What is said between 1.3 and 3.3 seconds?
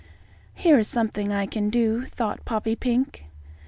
I can do," thought Poppypink.